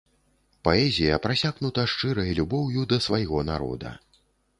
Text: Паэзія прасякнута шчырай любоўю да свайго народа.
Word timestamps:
Паэзія 0.67 1.19
прасякнута 1.25 1.83
шчырай 1.91 2.31
любоўю 2.39 2.87
да 2.95 2.99
свайго 3.09 3.43
народа. 3.51 3.93